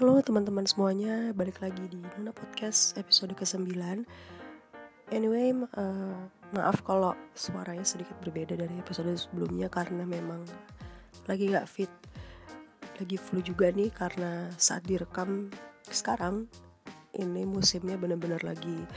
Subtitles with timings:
[0.00, 3.76] Halo teman-teman semuanya, balik lagi di Nona Podcast episode ke-9
[5.12, 6.16] Anyway, uh,
[6.56, 10.48] maaf kalau suaranya sedikit berbeda dari episode sebelumnya Karena memang
[11.28, 11.92] lagi gak fit
[12.96, 15.52] Lagi flu juga nih karena saat direkam
[15.84, 16.48] sekarang
[17.12, 18.88] Ini musimnya benar-benar lagi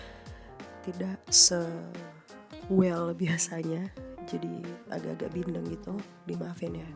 [0.88, 1.59] tidak se
[2.71, 3.91] well biasanya
[4.31, 6.88] Jadi agak-agak bindeng gitu, dimaafin ya.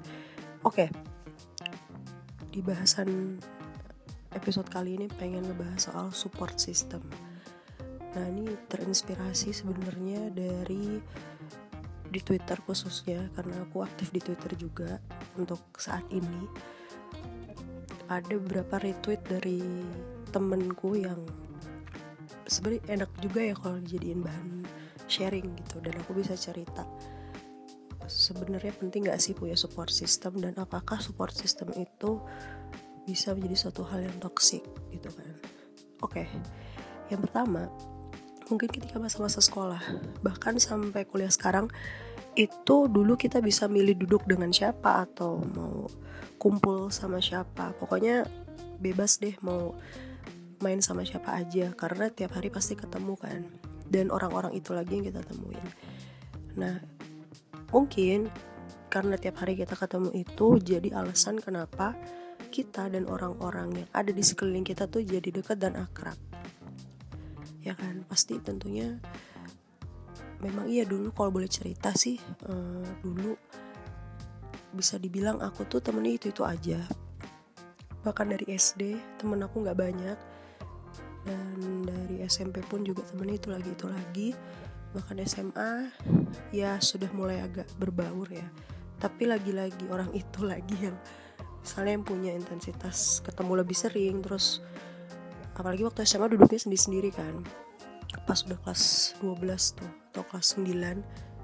[0.64, 0.88] Oke,
[2.48, 3.36] di bahasan
[4.34, 7.02] episode kali ini pengen ngebahas soal support system.
[8.14, 11.02] Nah ini terinspirasi sebenarnya dari
[12.10, 14.98] di Twitter khususnya karena aku aktif di Twitter juga
[15.38, 16.46] untuk saat ini.
[18.10, 19.62] Ada beberapa retweet dari
[20.34, 21.22] temenku yang
[22.50, 24.66] sebenarnya enak juga ya kalau dijadiin bahan
[25.06, 26.86] sharing gitu dan aku bisa cerita
[28.10, 32.18] sebenarnya penting gak sih punya support system dan apakah support system itu
[33.10, 34.62] bisa menjadi suatu hal yang toksik
[34.94, 35.34] gitu kan.
[36.06, 36.28] Oke okay.
[37.10, 37.74] yang pertama
[38.54, 39.82] mungkin ketika masa-masa sekolah
[40.22, 41.70] bahkan sampai kuliah sekarang
[42.38, 45.90] itu dulu kita bisa milih duduk dengan siapa atau mau
[46.38, 47.74] kumpul sama siapa.
[47.76, 48.30] Pokoknya
[48.80, 49.76] bebas deh mau
[50.62, 53.42] main sama siapa aja karena tiap hari pasti ketemu kan.
[53.90, 55.66] Dan orang-orang itu lagi yang kita temuin.
[56.56, 56.78] Nah
[57.74, 58.30] mungkin
[58.90, 61.94] karena tiap hari kita ketemu itu jadi alasan kenapa
[62.50, 66.18] kita dan orang-orang yang ada di sekeliling kita tuh jadi dekat dan akrab.
[67.62, 68.04] Ya kan?
[68.10, 68.98] Pasti tentunya
[70.40, 72.16] memang iya dulu kalau boleh cerita sih
[72.48, 73.36] uh, dulu
[74.72, 76.80] bisa dibilang aku tuh temennya itu itu aja.
[78.06, 80.20] Bahkan dari SD temen aku nggak banyak.
[81.20, 84.30] Dan dari SMP pun juga temennya itu lagi itu lagi.
[84.96, 85.72] Bahkan SMA
[86.56, 88.46] ya sudah mulai agak berbaur ya.
[89.00, 90.98] Tapi lagi-lagi orang itu lagi yang
[91.62, 94.64] misalnya yang punya intensitas ketemu lebih sering terus
[95.60, 97.44] apalagi waktu SMA duduknya sendiri-sendiri kan.
[98.26, 100.70] Pas udah kelas 12 tuh atau kelas 9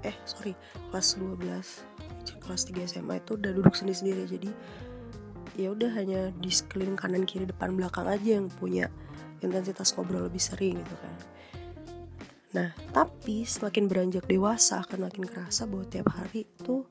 [0.04, 0.52] eh sorry
[0.92, 4.22] kelas 12 kelas 3 SMA itu udah duduk sendiri-sendiri.
[4.24, 4.50] Jadi
[5.56, 8.92] ya udah hanya di sekeliling kanan kiri depan belakang aja yang punya
[9.40, 11.14] intensitas ngobrol lebih sering gitu kan.
[12.56, 16.88] Nah tapi semakin beranjak dewasa akan makin kerasa bahwa tiap hari tuh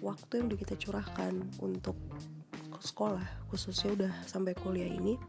[0.00, 1.96] waktu yang udah kita curahkan untuk
[2.80, 5.20] sekolah khususnya udah sampai kuliah ini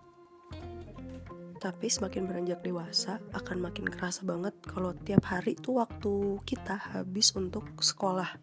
[1.62, 7.38] tapi semakin beranjak dewasa akan makin kerasa banget kalau tiap hari itu waktu kita habis
[7.38, 8.34] untuk sekolah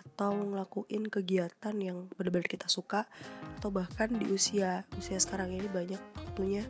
[0.00, 3.04] atau ngelakuin kegiatan yang benar-benar kita suka
[3.60, 6.64] atau bahkan di usia usia sekarang ini banyak waktunya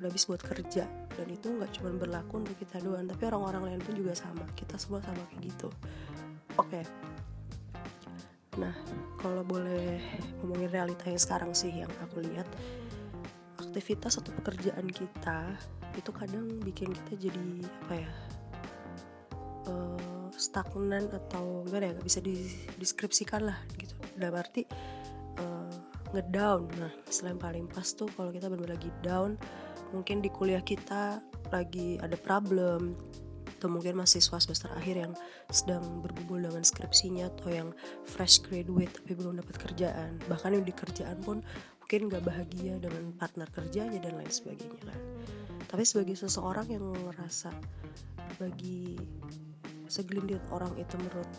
[0.00, 0.84] udah habis buat kerja.
[1.16, 4.44] Dan itu nggak cuma berlaku untuk kita doang tapi orang-orang lain pun juga sama.
[4.52, 5.68] Kita semua sama kayak gitu.
[6.60, 6.84] Oke okay
[8.56, 8.72] Nah,
[9.20, 10.00] kalau boleh
[10.40, 12.48] ngomongin realita yang sekarang sih yang aku lihat,
[13.60, 15.52] aktivitas atau pekerjaan kita
[15.96, 18.12] itu kadang bikin kita jadi apa ya
[19.68, 23.96] uh, stagnan atau gimana ya nggak bisa dideskripsikan lah gitu.
[24.16, 24.64] Dalam arti
[25.40, 25.76] uh,
[26.16, 26.68] ngedown.
[26.80, 29.36] Nah, selain paling pas tuh kalau kita benar lagi down,
[29.92, 31.20] mungkin di kuliah kita
[31.52, 32.96] lagi ada problem
[33.56, 35.12] atau mungkin mahasiswa semester akhir yang
[35.48, 37.68] sedang bergumul dengan skripsinya atau yang
[38.04, 40.20] fresh graduate tapi belum dapat kerjaan.
[40.28, 41.40] Bahkan yang di kerjaan pun
[41.80, 45.00] mungkin gak bahagia dengan partner kerjanya dan lain sebagainya kan?
[45.66, 47.50] Tapi sebagai seseorang yang merasa
[48.36, 49.00] bagi
[49.88, 51.30] segelintir orang itu menurut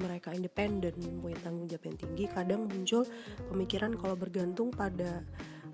[0.00, 3.06] mereka independen punya tanggung jawab yang tinggi kadang muncul
[3.52, 5.22] pemikiran kalau bergantung pada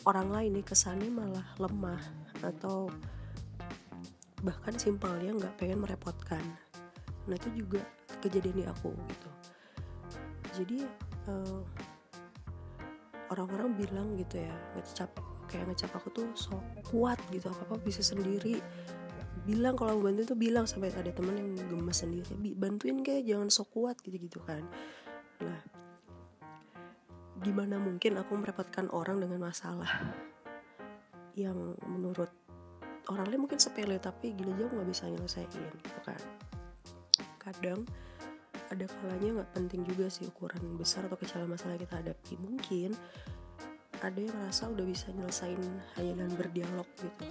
[0.04, 2.02] orang lain nih kesannya malah lemah
[2.44, 2.92] atau
[4.42, 6.42] bahkan simpelnya nggak pengen merepotkan.
[7.26, 7.82] Nah itu juga
[8.22, 9.30] kejadian di aku gitu.
[10.62, 10.78] Jadi
[11.30, 11.62] uh,
[13.30, 15.10] orang-orang bilang gitu ya ngecap
[15.48, 16.60] kayak ngecap aku tuh so
[16.92, 18.62] kuat gitu apa apa bisa sendiri.
[19.48, 23.64] Bilang kalau bantu tuh bilang sampai ada temen yang gemes sendiri bantuin kayak jangan so
[23.64, 24.62] kuat gitu gitu kan.
[25.40, 25.60] Nah
[27.38, 30.10] gimana mungkin aku merepotkan orang dengan masalah
[31.38, 32.34] yang menurut
[33.08, 36.20] orang lain mungkin sepele tapi gini aja nggak bisa nyelesain gitu kan.
[37.40, 37.80] Kadang
[38.68, 42.36] ada kalanya nggak penting juga sih ukuran besar atau kecil masalah kita hadapi.
[42.36, 42.92] Mungkin
[43.98, 45.58] ada yang merasa udah bisa nyelesain
[45.98, 47.26] hanya dengan berdialog gitu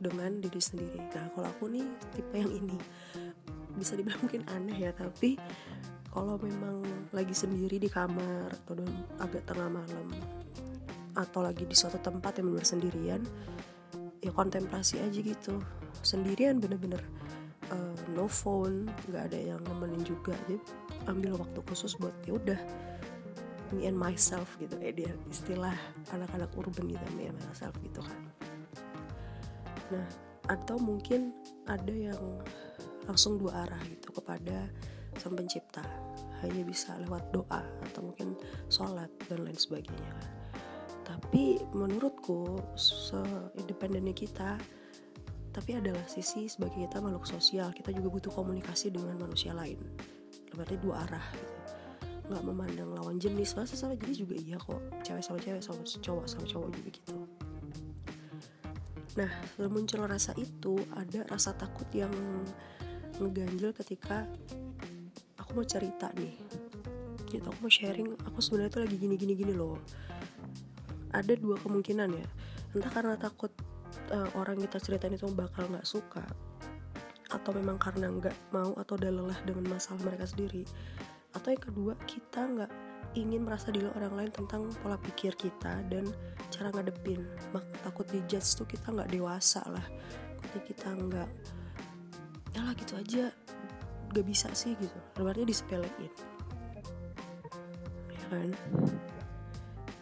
[0.00, 1.00] dengan diri sendiri.
[1.12, 1.84] Nah kalau aku nih
[2.16, 2.78] tipe yang ini
[3.76, 5.38] bisa dibilang mungkin aneh ya tapi
[6.10, 6.82] kalau memang
[7.14, 8.82] lagi sendiri di kamar atau
[9.22, 10.08] agak tengah malam
[11.14, 13.22] atau lagi di suatu tempat yang benar sendirian
[14.20, 15.60] ya kontemplasi aja gitu.
[16.00, 17.00] Sendirian bener-bener
[17.72, 20.36] uh, no phone nggak ada yang nemenin juga.
[20.46, 20.60] Jadi
[21.08, 22.60] ambil waktu khusus buat ya udah
[23.72, 24.76] me and myself gitu.
[24.80, 25.74] Eh dia istilah
[26.12, 28.20] anak-anak urban gitu me and myself gitu kan.
[29.92, 30.06] Nah
[30.50, 31.30] atau mungkin
[31.68, 32.20] ada yang
[33.06, 34.68] langsung dua arah gitu kepada
[35.16, 35.84] sang pencipta.
[36.40, 38.32] Hanya bisa lewat doa atau mungkin
[38.72, 40.39] sholat dan lain sebagainya kan
[41.20, 44.56] tapi menurutku se-independennya kita
[45.52, 47.74] tapi adalah sisi sebagai kita makhluk sosial.
[47.76, 49.76] Kita juga butuh komunikasi dengan manusia lain.
[50.56, 51.54] Berarti dua arah gitu.
[52.32, 53.52] Nggak memandang lawan jenis.
[53.52, 54.80] Masa sama jenis juga iya kok.
[55.04, 57.16] Cewek sama cewek sama cowok sama cowok juga gitu.
[59.20, 62.14] Nah setelah muncul rasa itu ada rasa takut yang
[63.20, 64.24] ngeganjel ketika
[65.36, 66.38] aku mau cerita nih.
[67.26, 69.76] Gitu aku mau sharing aku sebenarnya tuh lagi gini gini gini loh
[71.10, 72.28] ada dua kemungkinan ya.
[72.74, 73.50] Entah karena takut
[74.14, 76.22] uh, orang kita ceritain itu bakal nggak suka
[77.30, 80.66] atau memang karena nggak mau atau udah lelah dengan masalah mereka sendiri.
[81.30, 82.72] Atau yang kedua kita nggak
[83.14, 86.10] ingin merasa diri orang lain tentang pola pikir kita dan
[86.50, 87.22] cara ngadepin.
[87.54, 89.86] Mak takut dijudge tuh kita nggak dewasa lah.
[90.42, 91.28] Jadi kita nggak
[92.50, 93.30] ya lah gitu aja
[94.10, 94.98] gak bisa sih gitu.
[95.14, 96.10] Berarti disepelein.
[98.10, 98.50] Ya kan?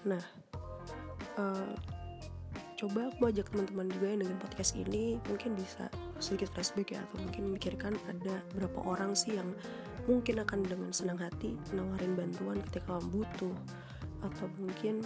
[0.08, 0.25] Nah
[1.38, 1.73] uh,
[2.79, 5.90] coba aku ajak teman-teman juga yang dengan podcast ini mungkin bisa
[6.23, 9.50] sedikit flashback ya atau mungkin memikirkan ada berapa orang sih yang
[10.06, 13.56] mungkin akan dengan senang hati nawarin bantuan ketika kamu butuh.
[14.23, 15.02] Atau mungkin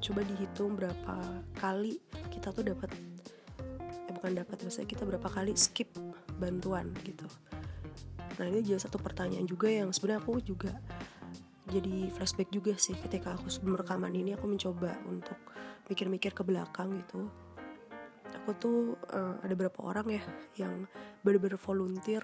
[0.00, 1.16] coba dihitung berapa
[1.56, 2.00] kali
[2.32, 2.92] kita tuh dapat
[4.08, 5.92] eh bukan dapat maksudnya kita berapa kali skip
[6.40, 7.28] bantuan gitu.
[8.36, 10.72] Nah ini juga satu pertanyaan juga yang sebenarnya aku juga
[11.66, 15.34] jadi flashback juga sih ketika aku sebelum rekaman ini aku mencoba untuk
[15.90, 17.26] mikir-mikir ke belakang gitu.
[18.42, 18.78] Aku tuh
[19.10, 20.22] uh, ada beberapa orang ya
[20.62, 20.86] yang
[21.26, 22.22] bener-bener volunteer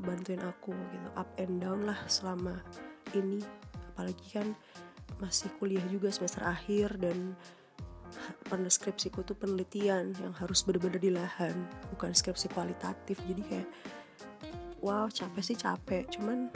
[0.00, 2.64] bantuin aku gitu up and down lah selama
[3.12, 3.44] ini.
[3.92, 4.56] Apalagi kan
[5.20, 7.36] masih kuliah juga semester akhir dan
[8.48, 13.20] pada skripsiku tuh penelitian yang harus bener-bener di lahan bukan skripsi kualitatif.
[13.28, 13.68] Jadi kayak
[14.80, 16.08] wow capek sih capek.
[16.08, 16.48] Cuman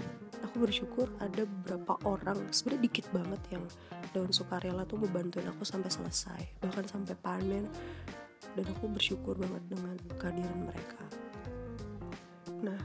[0.45, 3.65] aku bersyukur ada beberapa orang sebenarnya dikit banget yang
[4.13, 7.67] daun sukarela tuh membantuin aku sampai selesai bahkan sampai panen.
[8.57, 11.05] Dan aku bersyukur banget dengan kehadiran mereka.
[12.65, 12.81] Nah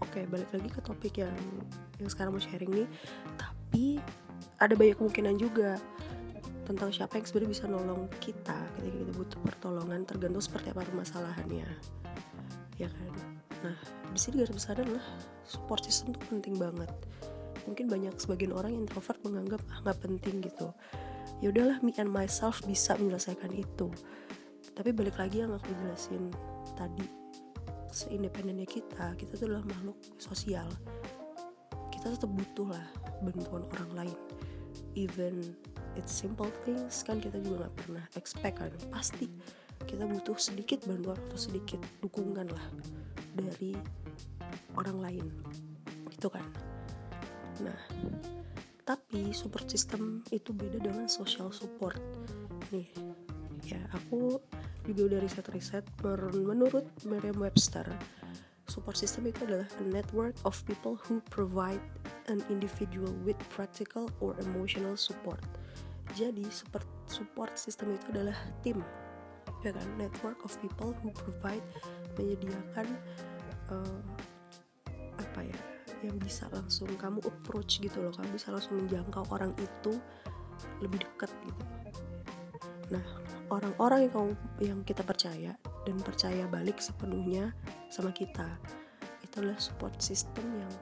[0.00, 1.36] oke okay, balik lagi ke topik yang
[2.00, 2.88] yang sekarang mau sharing nih.
[3.36, 4.00] Tapi
[4.56, 5.76] ada banyak kemungkinan juga
[6.62, 11.68] tentang siapa yang sebenarnya bisa nolong kita ketika kita butuh pertolongan tergantung seperti apa permasalahannya.
[12.80, 13.12] Ya kan?
[13.68, 15.02] Nah di sini garis besar adalah
[15.48, 16.88] support system tuh penting banget.
[17.64, 20.70] Mungkin banyak sebagian orang introvert menganggap ah nggak penting gitu.
[21.40, 23.88] Ya udahlah me and myself bisa menyelesaikan itu.
[24.72, 26.30] Tapi balik lagi yang aku jelasin
[26.76, 27.04] tadi
[27.92, 30.68] seindependennya kita kita tuh adalah makhluk sosial.
[31.92, 32.86] Kita tetap butuh lah
[33.22, 34.18] bantuan orang lain.
[34.92, 35.56] Even
[35.96, 38.72] it's simple things kan kita juga nggak pernah expect kan.
[38.90, 39.28] Pasti
[39.82, 42.66] kita butuh sedikit bantuan atau sedikit dukungan lah
[43.34, 43.74] dari
[44.76, 45.26] orang lain
[46.12, 46.44] gitu kan.
[47.60, 47.78] Nah
[48.82, 52.00] tapi support system itu beda dengan social support.
[52.74, 52.90] Nih
[53.62, 54.42] ya aku
[54.82, 57.86] juga udah riset-riset menurut Merriam-Webster
[58.66, 61.82] support system itu adalah a network of people who provide
[62.32, 65.44] an individual with practical or emotional support.
[66.16, 68.80] Jadi support support system itu adalah tim
[69.62, 69.86] ya kan?
[70.00, 71.62] Network of people who provide
[72.18, 72.88] menyediakan
[73.70, 74.00] uh,
[75.18, 75.58] apa ya
[76.02, 79.92] yang bisa langsung kamu approach gitu loh kamu bisa langsung menjangkau orang itu
[80.82, 81.64] lebih dekat gitu.
[82.90, 83.04] Nah
[83.48, 85.54] orang-orang yang kamu yang kita percaya
[85.86, 87.54] dan percaya balik sepenuhnya
[87.86, 88.46] sama kita
[89.22, 90.72] itu adalah support system yang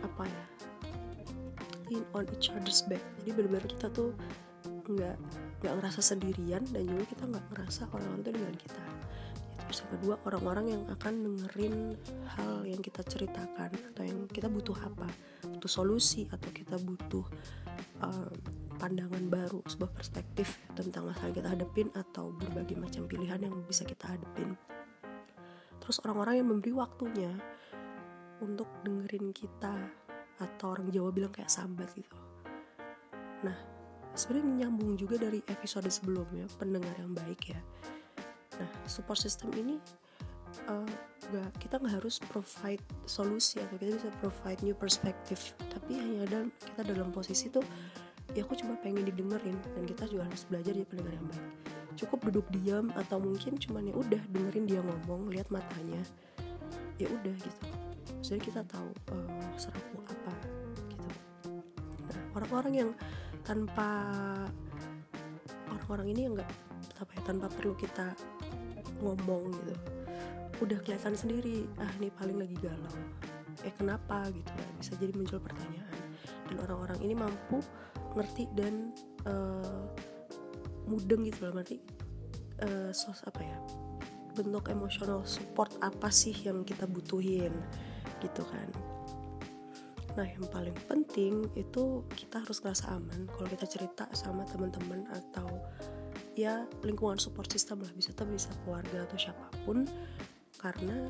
[0.00, 0.44] apa ya
[1.86, 3.02] lean on each other's back.
[3.22, 4.10] Jadi benar-benar kita tuh
[4.86, 5.16] nggak
[5.62, 8.82] nggak ngerasa sendirian dan juga kita nggak ngerasa orang-orang itu dengan kita
[9.64, 11.96] terus yang kedua orang-orang yang akan dengerin
[12.36, 15.08] hal yang kita ceritakan atau yang kita butuh apa
[15.48, 17.24] butuh solusi atau kita butuh
[18.04, 18.30] um,
[18.76, 24.04] pandangan baru sebuah perspektif tentang masalah kita hadapin atau berbagai macam pilihan yang bisa kita
[24.04, 24.52] hadapin.
[25.80, 27.32] Terus orang-orang yang memberi waktunya
[28.44, 29.72] untuk dengerin kita
[30.36, 32.18] atau orang Jawa bilang kayak sahabat gitu.
[33.48, 33.56] Nah
[34.16, 37.60] sebenarnya nyambung juga dari episode sebelumnya pendengar yang baik ya
[38.56, 39.76] nah support system ini
[40.68, 40.88] uh,
[41.32, 45.40] gak, kita nggak harus provide solusi atau kita bisa provide new perspective.
[45.70, 47.64] Tapi hanya ada kita dalam posisi tuh
[48.34, 51.46] ya aku cuma pengen didengerin dan kita juga harus belajar jadi pendengar yang baik.
[51.96, 56.02] Cukup duduk diam atau mungkin cuma ya udah dengerin dia ngomong lihat matanya
[56.96, 57.66] ya udah gitu.
[58.24, 59.28] Jadi kita tahu uh,
[60.06, 60.32] apa
[60.90, 61.08] gitu.
[62.06, 62.90] Nah orang-orang yang
[63.46, 63.88] tanpa
[65.70, 66.50] orang-orang ini enggak
[67.00, 68.16] apa ya tanpa perlu kita
[69.00, 69.74] ngomong gitu.
[70.64, 72.96] Udah kelihatan sendiri ah ini paling lagi galau.
[73.64, 74.28] Eh kenapa?
[74.32, 74.68] gitu ya.
[74.80, 76.00] Bisa jadi muncul pertanyaan.
[76.48, 77.60] Dan orang-orang ini mampu
[78.16, 78.94] ngerti dan
[79.28, 79.84] uh,
[80.88, 81.60] mudeng gitu loh.
[81.60, 81.76] Nanti
[82.64, 83.58] uh, sos apa ya
[84.36, 87.52] bentuk emosional support apa sih yang kita butuhin
[88.20, 88.68] gitu kan.
[90.16, 95.48] Nah yang paling penting itu kita harus ngerasa aman kalau kita cerita sama teman-teman atau
[96.36, 99.88] ya lingkungan support system lah bisa tuh bisa keluarga atau siapa pun.
[100.60, 101.08] Karena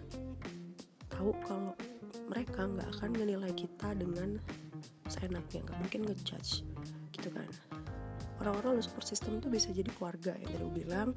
[1.11, 1.75] tahu kalau
[2.31, 4.39] mereka nggak akan menilai kita dengan
[5.11, 6.63] seenaknya nggak mungkin ngejudge
[7.11, 7.51] gitu kan.
[8.37, 11.09] Orang-orang support system itu bisa jadi keluarga yang tadi bilang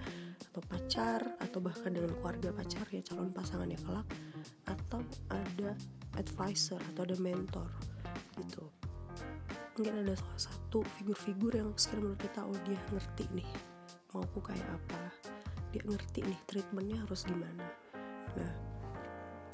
[0.49, 4.07] atau pacar atau bahkan dengan keluarga pacar ya calon pasangan ya kelak
[4.65, 5.75] atau ada
[6.15, 7.67] advisor atau ada mentor
[8.39, 8.71] gitu.
[9.75, 13.49] Mungkin ada salah satu figur-figur yang sekarang menurut kita oh dia ngerti nih
[14.13, 15.01] mau aku kayak apa.
[15.69, 17.65] Dia ngerti nih treatmentnya harus gimana.
[18.37, 18.53] Nah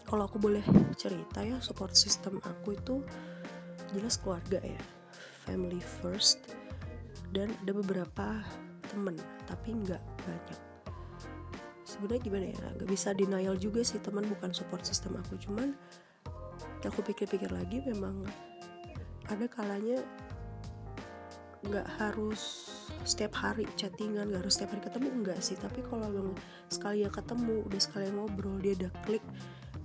[0.06, 0.62] kalau aku boleh
[0.96, 3.02] cerita ya support system aku itu
[3.92, 4.82] jelas keluarga ya.
[5.46, 6.56] Family first
[7.34, 8.42] dan ada beberapa
[8.88, 10.60] temen tapi nggak banyak.
[11.86, 15.36] Sebenarnya gimana ya nggak bisa denial juga sih teman bukan support system aku.
[15.40, 15.76] Cuman
[16.86, 18.24] aku pikir-pikir lagi memang
[19.26, 20.00] ada kalanya
[21.66, 22.70] nggak harus
[23.06, 25.56] setiap hari chattingan nggak harus setiap hari ketemu enggak sih.
[25.56, 26.36] Tapi kalau memang
[26.68, 29.24] sekali ya ketemu udah sekali ngobrol dia udah klik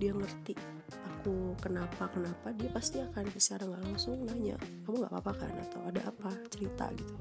[0.01, 0.57] dia ngerti
[1.05, 5.53] aku kenapa kenapa dia pasti akan secara nggak langsung nanya kamu nggak apa-apa kan?
[5.69, 6.33] Atau ada apa?
[6.49, 7.13] Cerita gitu.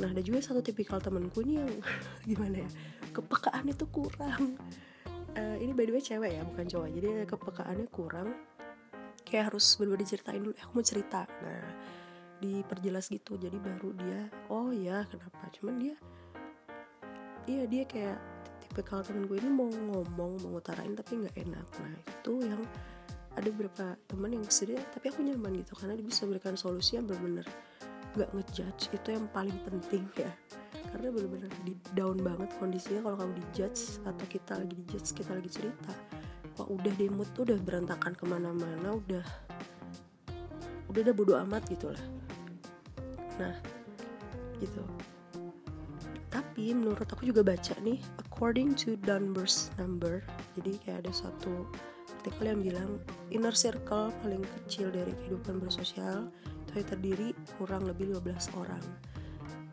[0.00, 1.72] Nah ada juga satu tipikal temenku ini yang
[2.30, 2.68] gimana ya
[3.12, 4.56] kepekaan itu kurang.
[5.36, 6.88] Uh, ini by the way cewek ya bukan cowok.
[6.96, 8.28] Jadi kepekaannya kurang.
[9.28, 11.28] Kayak harus bener-bener diceritain dulu eh, aku mau cerita.
[11.44, 11.68] Nah
[12.38, 13.36] diperjelas gitu.
[13.38, 15.50] Jadi baru dia oh ya kenapa?
[15.54, 15.96] Cuman dia
[17.48, 18.18] iya dia kayak
[18.68, 21.66] tipikal temen gue ini mau ngomong mau ngutarain tapi nggak enak.
[21.82, 22.62] Nah itu yang
[23.38, 25.74] ada beberapa teman yang sedih tapi aku nyaman gitu.
[25.78, 27.46] Karena dia bisa berikan solusi yang benar-benar
[28.14, 28.94] nggak ngejudge.
[28.94, 30.30] Itu yang paling penting ya.
[30.88, 35.50] Karena benar-benar di down banget kondisinya kalau kamu dijudge atau kita lagi dijudge kita lagi
[35.50, 35.92] cerita.
[36.58, 39.22] Wah udah mood tuh udah berantakan ke mana-mana udah
[40.88, 42.17] udah udah bodo amat gitu lah
[43.38, 43.54] nah
[44.58, 44.82] gitu.
[46.28, 50.20] Tapi menurut aku juga baca nih according to Dunbar's number
[50.58, 51.66] jadi kayak ada satu
[52.18, 52.90] artikel yang bilang
[53.30, 56.28] inner circle paling kecil dari kehidupan bersosial
[56.68, 58.84] itu terdiri kurang lebih 15 orang.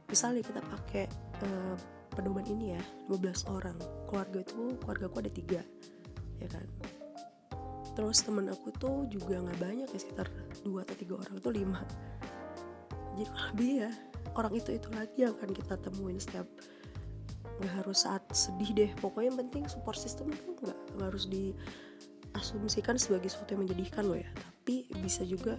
[0.07, 1.05] Misalnya kita pakai
[1.43, 1.75] uh,
[2.15, 3.75] pedoman ini ya 15 orang.
[4.07, 5.61] Keluarga itu keluarga aku ada tiga
[6.39, 6.65] ya kan?
[7.95, 10.27] Terus temen aku tuh juga nggak banyak ya sekitar
[10.63, 11.81] dua atau tiga orang tuh lima
[13.15, 13.91] jadi lebih ya
[14.35, 16.47] orang itu itu lagi yang akan kita temuin setiap
[17.63, 18.91] nggak harus saat sedih deh.
[18.99, 24.27] Pokoknya yang penting support system itu nggak harus diasumsikan sebagai sesuatu yang menjadikan loh ya.
[24.35, 25.55] Tapi bisa juga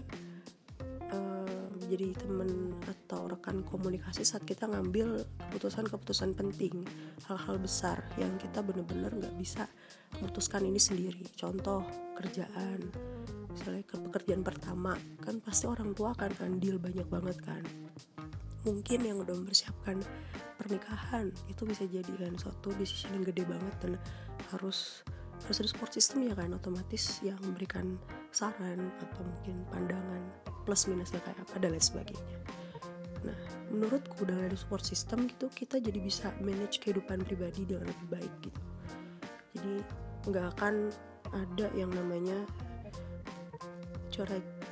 [1.86, 6.82] jadi temen atau rekan komunikasi saat kita ngambil keputusan-keputusan penting
[7.30, 9.70] hal-hal besar yang kita bener-bener nggak bisa
[10.18, 11.22] memutuskan ini sendiri.
[11.38, 11.86] Contoh
[12.18, 12.90] kerjaan
[13.56, 14.92] misalnya ke pekerjaan pertama
[15.24, 17.64] kan pasti orang tua akan andil banyak banget kan.
[18.68, 20.04] Mungkin yang udah mempersiapkan
[20.60, 23.92] pernikahan itu bisa jadi kan suatu decision yang gede banget dan
[24.52, 25.00] harus
[25.44, 28.00] harus ada support system ya kan otomatis yang memberikan
[28.32, 30.22] saran atau mungkin pandangan
[30.64, 32.36] plus minusnya kayak apa dan lain sebagainya.
[33.24, 33.38] Nah
[33.70, 38.32] menurutku dengan ada support system gitu kita jadi bisa manage kehidupan pribadi dengan lebih baik
[38.42, 38.60] gitu.
[39.56, 39.74] Jadi
[40.26, 40.90] nggak akan
[41.30, 42.42] ada yang namanya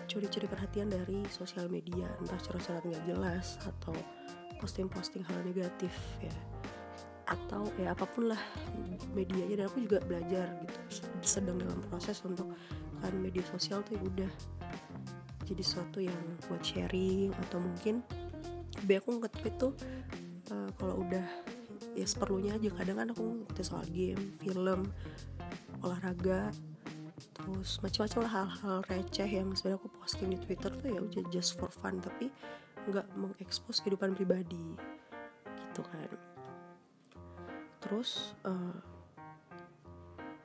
[0.09, 3.93] curi-curi perhatian dari sosial media entah cara-cara nggak jelas atau
[4.63, 5.93] posting-posting hal negatif
[6.25, 6.33] ya.
[7.29, 8.41] Atau ya apa pun lah
[9.13, 9.61] medianya.
[9.61, 10.79] Dan aku juga belajar gitu
[11.21, 12.53] sedang dalam proses untuk
[13.05, 14.33] kan media sosial tuh ya udah
[15.45, 18.01] jadi sesuatu yang buat sharing atau mungkin
[18.81, 19.73] lebih aku nge-tweet tuh
[20.49, 21.25] uh, kalau udah
[21.93, 22.73] ya seperlunya aja.
[22.73, 24.89] Kadang kan aku nge soal game film
[25.85, 26.49] olahraga
[27.35, 31.59] terus macam-macam lah hal-hal receh yang sebenarnya aku posting di twitter tuh ya udah just
[31.59, 32.31] for fun tapi
[32.87, 34.79] nggak mengekspos kehidupan pribadi
[35.45, 36.11] gitu kan.
[37.83, 38.79] Terus uh,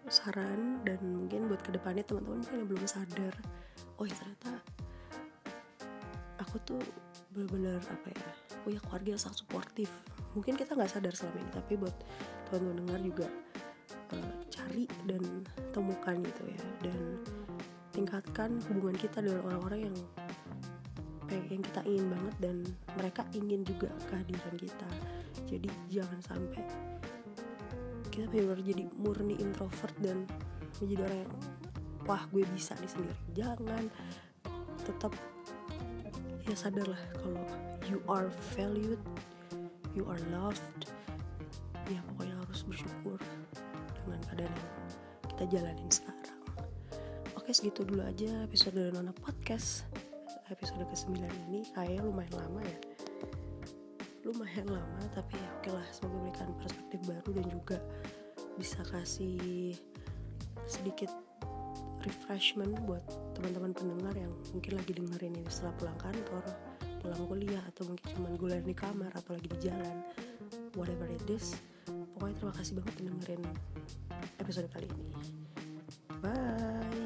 [0.10, 3.34] saran dan mungkin buat ke depannya teman-teman mungkin yang belum sadar
[4.02, 4.58] oh ya ternyata
[6.42, 6.82] aku tuh
[7.30, 8.32] benar-benar apa ya
[8.66, 9.90] punya keluarga yang sangat suportif.
[10.34, 11.96] Mungkin kita nggak sadar selama ini tapi buat
[12.50, 13.28] teman-teman dengar juga
[14.18, 14.34] uh,
[14.70, 15.26] cari dan
[15.74, 16.62] temukan gitu ya.
[16.86, 17.18] Dan
[17.90, 19.98] tingkatkan hubungan kita dengan orang-orang yang
[21.50, 22.56] yang kita ingin banget dan
[22.94, 24.90] mereka ingin juga kehadiran kita.
[25.50, 26.62] Jadi jangan sampai
[28.14, 30.30] kita benar jadi murni introvert dan
[30.78, 31.34] menjadi orang yang
[32.06, 33.18] wah gue bisa nih sendiri.
[33.34, 33.84] Jangan.
[34.86, 35.14] Tetap
[36.46, 37.46] ya sadarlah kalau
[37.90, 38.98] you are valued
[39.94, 40.90] you are loved
[41.86, 43.22] ya pokoknya harus bersyukur
[44.40, 44.58] yang
[45.28, 46.20] kita jalanin sekarang.
[47.36, 49.88] Oke segitu dulu aja episode dari Nona Podcast.
[50.50, 51.14] Episode ke-9
[51.50, 52.80] ini kayaknya lumayan lama ya.
[54.26, 57.78] Lumayan lama tapi ya oke lah semoga berikan perspektif baru dan juga
[58.58, 59.78] bisa kasih
[60.66, 61.14] sedikit
[62.04, 63.04] refreshment buat
[63.38, 66.44] teman-teman pendengar yang mungkin lagi dengerin ini setelah pulang kantor
[67.00, 70.04] pulang kuliah atau mungkin cuma guler di kamar atau lagi di jalan.
[70.76, 71.56] Whatever it is
[72.20, 73.42] pokoknya terima kasih banget dengerin
[74.44, 75.08] episode kali ini.
[76.20, 76.99] Bye